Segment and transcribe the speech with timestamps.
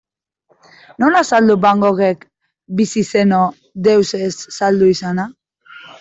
[1.01, 2.23] Nola azaldu Van Goghek,
[2.79, 3.41] bizi zeno,
[3.89, 5.27] deus ez saldu izana?